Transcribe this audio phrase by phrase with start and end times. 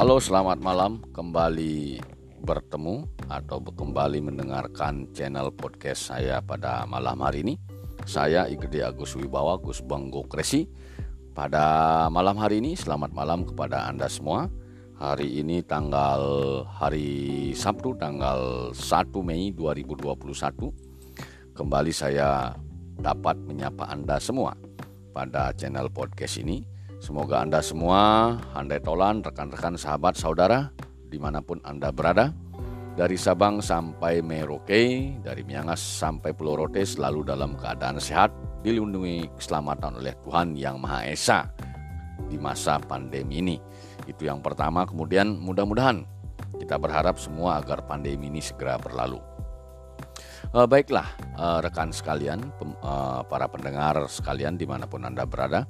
[0.00, 1.04] Halo, selamat malam.
[1.12, 2.00] Kembali
[2.40, 7.60] bertemu atau kembali mendengarkan channel podcast saya pada malam hari ini.
[8.08, 10.64] Saya Igede Agus Wibawa, Gus Banggo Kresi.
[11.36, 14.48] Pada malam hari ini, selamat malam kepada Anda semua.
[14.96, 16.24] Hari ini tanggal
[16.64, 18.80] hari Sabtu tanggal 1
[19.20, 21.52] Mei 2021.
[21.52, 22.56] Kembali saya
[22.96, 24.56] dapat menyapa Anda semua
[25.12, 30.68] pada channel podcast ini Semoga Anda semua, handai tolan, rekan-rekan, sahabat, saudara,
[31.08, 32.28] di mana pun Anda berada,
[32.92, 38.28] dari Sabang sampai Merauke, dari Miangas sampai Pulau Rote selalu dalam keadaan sehat,
[38.60, 41.48] dilindungi keselamatan oleh Tuhan Yang Maha Esa
[42.28, 43.56] di masa pandemi ini.
[44.04, 46.04] Itu yang pertama, kemudian mudah-mudahan
[46.60, 49.24] kita berharap semua agar pandemi ini segera berlalu.
[50.52, 51.08] Uh, baiklah,
[51.40, 52.52] uh, rekan sekalian,
[52.84, 55.64] uh, para pendengar sekalian di mana pun Anda berada,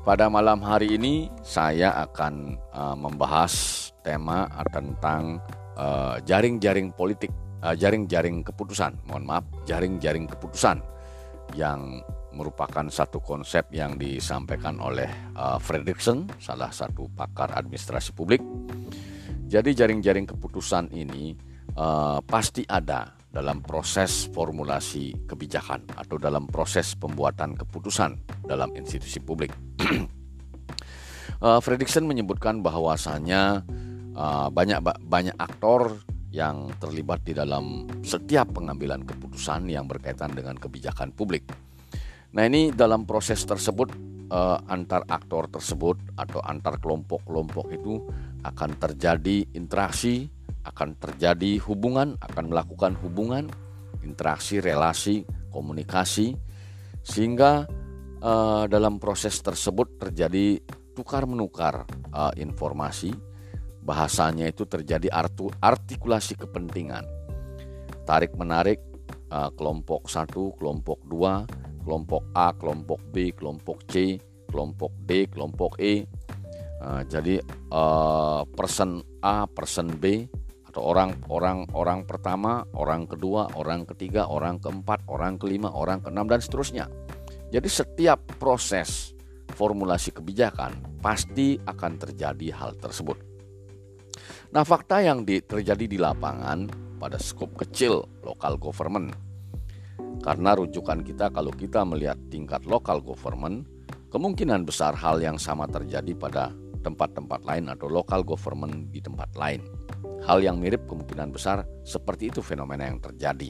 [0.00, 3.52] pada malam hari ini saya akan uh, membahas
[4.00, 5.36] tema tentang
[5.76, 7.32] uh, jaring-jaring uh, politik,
[7.76, 8.96] jaring-jaring uh, keputusan.
[9.04, 10.80] Mohon maaf, jaring-jaring keputusan
[11.52, 12.00] yang
[12.32, 18.40] merupakan satu konsep yang disampaikan oleh uh, Fredrickson, salah satu pakar administrasi publik.
[19.50, 21.34] Jadi jaring-jaring keputusan ini
[21.76, 29.54] uh, pasti ada dalam proses formulasi kebijakan atau dalam proses pembuatan keputusan dalam institusi publik.
[31.42, 33.62] uh, Fredrickson menyebutkan bahwasanya
[34.18, 41.10] uh, banyak banyak aktor yang terlibat di dalam setiap pengambilan keputusan yang berkaitan dengan kebijakan
[41.10, 41.46] publik.
[42.30, 43.90] Nah ini dalam proses tersebut
[44.30, 47.98] uh, antar aktor tersebut atau antar kelompok-kelompok itu
[48.46, 50.30] akan terjadi interaksi,
[50.64, 53.48] akan terjadi hubungan, akan melakukan hubungan,
[54.04, 56.36] interaksi, relasi, komunikasi,
[57.00, 57.64] sehingga
[58.20, 60.60] uh, dalam proses tersebut terjadi
[60.92, 63.12] tukar menukar uh, informasi.
[63.80, 65.08] Bahasanya itu terjadi
[65.56, 67.08] artikulasi kepentingan.
[68.04, 68.84] Tarik menarik
[69.32, 71.48] uh, kelompok satu kelompok dua
[71.80, 74.20] kelompok A kelompok B kelompok C
[74.52, 76.04] kelompok D kelompok E.
[76.80, 77.40] Uh, jadi
[77.72, 80.28] uh, person A person B
[80.70, 86.30] atau orang orang orang pertama orang kedua orang ketiga orang keempat orang kelima orang keenam
[86.30, 86.86] dan seterusnya
[87.50, 89.18] jadi setiap proses
[89.50, 90.72] formulasi kebijakan
[91.02, 93.18] pasti akan terjadi hal tersebut.
[94.54, 99.14] Nah, fakta yang di, terjadi di lapangan pada skop kecil local government.
[100.20, 103.66] Karena rujukan kita kalau kita melihat tingkat local government,
[104.14, 109.64] kemungkinan besar hal yang sama terjadi pada tempat-tempat lain atau local government di tempat lain.
[110.24, 113.48] Hal yang mirip kemungkinan besar seperti itu fenomena yang terjadi.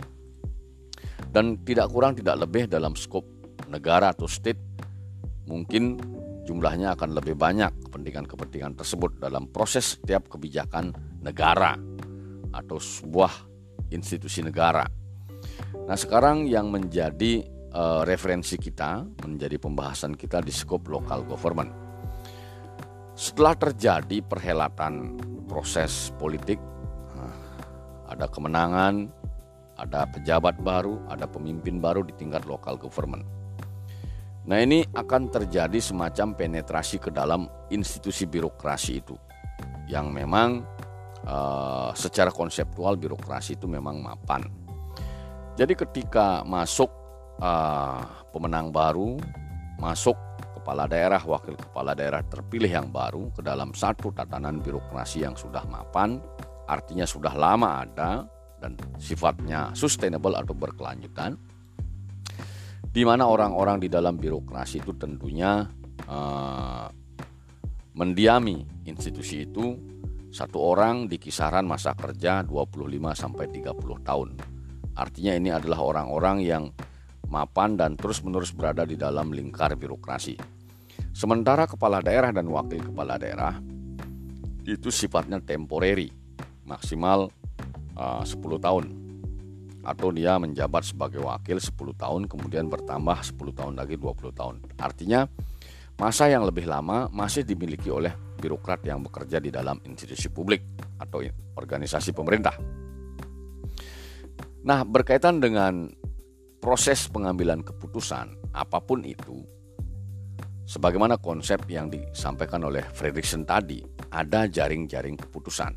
[1.31, 3.27] Dan tidak kurang tidak lebih dalam skop
[3.71, 4.59] negara atau state
[5.47, 5.99] mungkin
[6.47, 10.91] jumlahnya akan lebih banyak kepentingan-kepentingan tersebut dalam proses setiap kebijakan
[11.23, 11.79] negara
[12.51, 13.31] atau sebuah
[13.95, 14.87] institusi negara.
[15.87, 21.71] Nah, sekarang yang menjadi uh, referensi kita, menjadi pembahasan kita di skop local government.
[23.15, 25.19] Setelah terjadi perhelatan
[25.51, 26.63] proses politik,
[28.07, 29.11] ada kemenangan,
[29.75, 33.27] ada pejabat baru, ada pemimpin baru di tingkat local government
[34.51, 39.15] Nah, ini akan terjadi semacam penetrasi ke dalam institusi birokrasi itu,
[39.85, 40.65] yang memang
[41.29, 44.49] uh, secara konseptual birokrasi itu memang mapan.
[45.61, 46.89] Jadi, ketika masuk
[47.39, 48.01] uh,
[48.33, 49.21] pemenang baru,
[49.77, 50.17] masuk
[50.61, 55.65] kepala daerah, wakil kepala daerah terpilih yang baru ke dalam satu tatanan birokrasi yang sudah
[55.65, 56.21] mapan,
[56.69, 58.29] artinya sudah lama ada
[58.61, 61.41] dan sifatnya sustainable atau berkelanjutan
[62.91, 65.63] di mana orang-orang di dalam birokrasi itu tentunya
[66.11, 66.87] uh,
[67.95, 69.79] mendiami institusi itu
[70.31, 74.29] satu orang di kisaran masa kerja 25 sampai 30 tahun.
[74.95, 76.65] Artinya ini adalah orang-orang yang
[77.31, 80.60] mapan dan terus-menerus berada di dalam lingkar birokrasi.
[81.11, 83.59] Sementara kepala daerah dan wakil kepala daerah
[84.65, 86.15] itu sifatnya temporary,
[86.63, 87.29] maksimal
[87.99, 88.85] uh, 10 tahun
[89.81, 94.57] atau dia menjabat sebagai wakil 10 tahun kemudian bertambah 10 tahun lagi 20 tahun.
[94.77, 95.25] Artinya
[95.97, 100.65] masa yang lebih lama masih dimiliki oleh birokrat yang bekerja di dalam institusi publik
[101.01, 101.25] atau
[101.57, 102.57] organisasi pemerintah.
[104.61, 105.89] Nah, berkaitan dengan
[106.61, 109.41] proses pengambilan keputusan apa pun itu
[110.71, 113.83] sebagaimana konsep yang disampaikan oleh Fredrickson tadi,
[114.15, 115.75] ada jaring-jaring keputusan,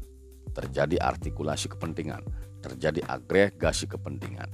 [0.54, 2.22] terjadi artikulasi kepentingan,
[2.62, 4.54] terjadi agregasi kepentingan.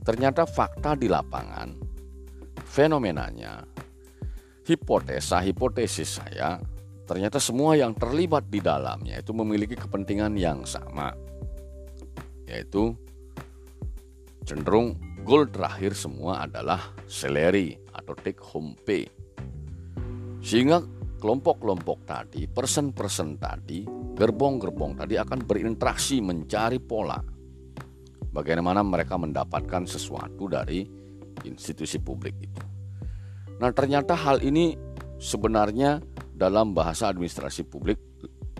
[0.00, 1.76] Ternyata fakta di lapangan,
[2.64, 3.60] fenomenanya,
[4.64, 6.56] hipotesa, hipotesis saya
[7.04, 11.12] ternyata semua yang terlibat di dalamnya itu memiliki kepentingan yang sama,
[12.48, 12.96] yaitu
[14.48, 14.96] cenderung
[15.28, 19.17] goal terakhir semua adalah salary atau take home pay.
[20.38, 20.78] Sehingga
[21.18, 23.82] kelompok-kelompok tadi, person-person tadi,
[24.14, 27.18] gerbong-gerbong tadi akan berinteraksi mencari pola
[28.30, 30.86] bagaimana mereka mendapatkan sesuatu dari
[31.42, 32.62] institusi publik itu.
[33.58, 34.78] Nah, ternyata hal ini
[35.18, 35.98] sebenarnya
[36.30, 37.98] dalam bahasa administrasi publik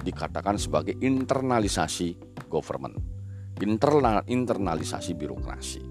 [0.02, 2.18] dikatakan sebagai internalisasi
[2.50, 2.98] government,
[3.62, 5.82] internal internalisasi birokrasi.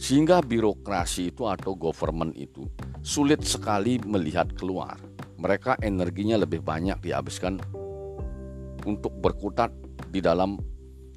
[0.00, 2.64] Sehingga birokrasi itu atau government itu
[3.04, 4.96] sulit sekali melihat keluar.
[5.36, 7.60] Mereka energinya lebih banyak dihabiskan
[8.88, 9.68] untuk berkutat
[10.08, 10.56] di dalam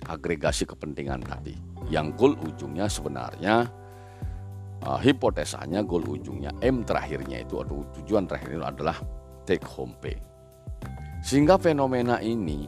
[0.03, 1.55] agregasi kepentingan tadi.
[1.87, 3.71] Yang goal ujungnya sebenarnya
[4.83, 8.99] uh, hipotesanya goal ujungnya M terakhirnya itu atau tujuan terakhir itu adalah
[9.47, 10.19] take home pay.
[11.23, 12.67] Sehingga fenomena ini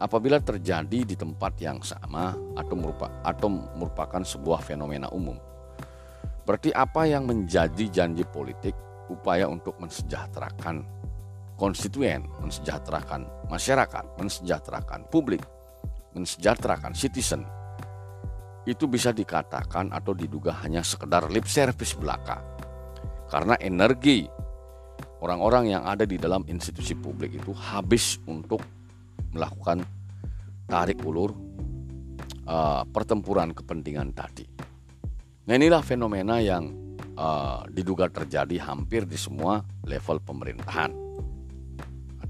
[0.00, 5.36] apabila terjadi di tempat yang sama atau merupakan atau merupakan sebuah fenomena umum.
[6.48, 8.72] Berarti apa yang menjadi janji politik
[9.12, 10.82] upaya untuk mensejahterakan
[11.60, 15.44] konstituen, mensejahterakan masyarakat, mensejahterakan publik,
[16.16, 17.44] mensejahterakan citizen
[18.64, 22.40] itu bisa dikatakan atau diduga hanya sekedar lip service belaka.
[23.28, 24.26] Karena energi
[25.20, 28.79] orang-orang yang ada di dalam institusi publik itu habis untuk
[29.30, 29.82] melakukan
[30.70, 31.34] tarik ulur
[32.46, 34.46] uh, pertempuran kepentingan tadi.
[35.46, 36.70] Nah inilah fenomena yang
[37.18, 40.92] uh, diduga terjadi hampir di semua level pemerintahan.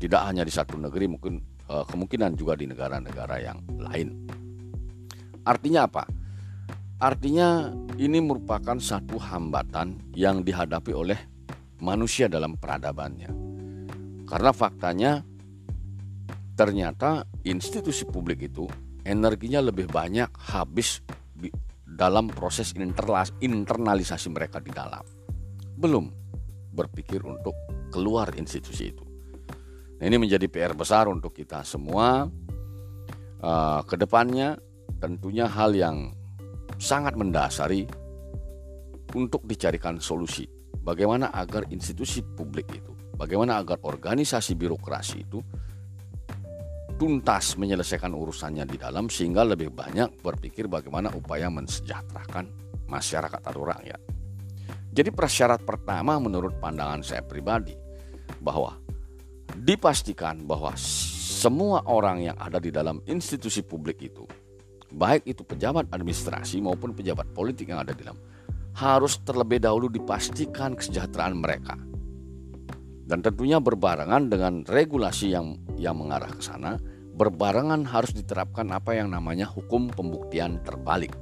[0.00, 1.36] Tidak hanya di satu negeri, mungkin
[1.68, 4.24] uh, kemungkinan juga di negara-negara yang lain.
[5.44, 6.08] Artinya apa?
[7.00, 7.68] Artinya
[8.00, 11.20] ini merupakan satu hambatan yang dihadapi oleh
[11.84, 13.28] manusia dalam peradabannya.
[14.24, 15.20] Karena faktanya
[16.60, 18.68] ternyata institusi publik itu
[19.08, 21.00] energinya lebih banyak habis
[21.88, 25.00] dalam proses internalisasi mereka di dalam.
[25.80, 26.12] Belum
[26.76, 27.56] berpikir untuk
[27.88, 29.04] keluar institusi itu.
[29.96, 32.28] Nah, ini menjadi PR besar untuk kita semua.
[33.40, 34.60] Uh, ke depannya
[35.00, 36.12] tentunya hal yang
[36.76, 37.88] sangat mendasari
[39.16, 40.44] untuk dicarikan solusi.
[40.84, 45.40] Bagaimana agar institusi publik itu, bagaimana agar organisasi birokrasi itu
[47.00, 52.52] tuntas menyelesaikan urusannya di dalam sehingga lebih banyak berpikir bagaimana upaya mensejahterakan
[52.92, 54.00] masyarakat atau rakyat.
[54.92, 57.72] Jadi persyarat pertama menurut pandangan saya pribadi
[58.44, 58.76] bahwa
[59.56, 64.28] dipastikan bahwa semua orang yang ada di dalam institusi publik itu
[64.92, 68.20] baik itu pejabat administrasi maupun pejabat politik yang ada di dalam
[68.76, 71.78] harus terlebih dahulu dipastikan kesejahteraan mereka
[73.10, 76.78] dan tentunya berbarengan dengan regulasi yang yang mengarah ke sana,
[77.20, 81.12] berbarengan harus diterapkan apa yang namanya hukum pembuktian terbalik.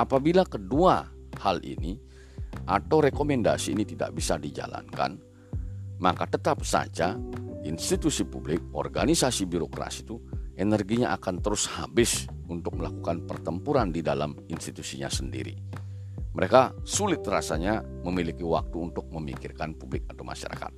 [0.00, 1.04] Apabila kedua
[1.44, 2.00] hal ini
[2.64, 5.20] atau rekomendasi ini tidak bisa dijalankan,
[6.00, 7.20] maka tetap saja
[7.68, 10.16] institusi publik, organisasi birokrasi itu
[10.56, 15.84] energinya akan terus habis untuk melakukan pertempuran di dalam institusinya sendiri
[16.34, 20.72] mereka sulit rasanya memiliki waktu untuk memikirkan publik atau masyarakat.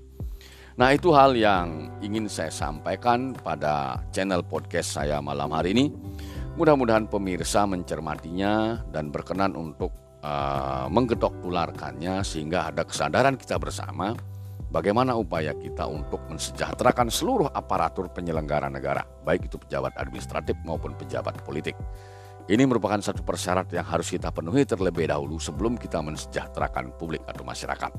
[0.76, 5.88] Nah, itu hal yang ingin saya sampaikan pada channel podcast saya malam hari ini.
[6.60, 9.88] Mudah-mudahan pemirsa mencermatinya dan berkenan untuk
[10.20, 14.12] uh, menggetok tularkannya sehingga ada kesadaran kita bersama
[14.68, 21.40] bagaimana upaya kita untuk mensejahterakan seluruh aparatur penyelenggara negara, baik itu pejabat administratif maupun pejabat
[21.40, 21.72] politik.
[22.46, 27.42] Ini merupakan satu persyarat yang harus kita penuhi terlebih dahulu sebelum kita mensejahterakan publik atau
[27.42, 27.90] masyarakat.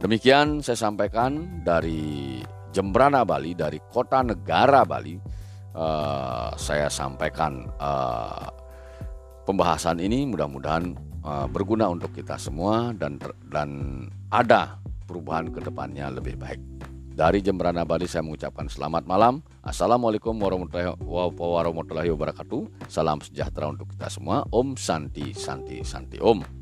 [0.00, 2.40] Demikian saya sampaikan dari
[2.72, 5.20] Jembrana Bali, dari kota negara Bali.
[5.72, 8.48] Uh, saya sampaikan uh,
[9.44, 10.92] pembahasan ini mudah-mudahan
[11.24, 13.16] uh, berguna untuk kita semua dan
[13.48, 13.68] dan
[14.28, 14.76] ada
[15.08, 16.60] perubahan ke depannya lebih baik.
[17.12, 19.44] Dari Jemberana Bali saya mengucapkan selamat malam.
[19.60, 22.88] Assalamualaikum warahmatullahi wabarakatuh.
[22.88, 24.48] Salam sejahtera untuk kita semua.
[24.48, 26.61] Om Santi Santi Santi Om.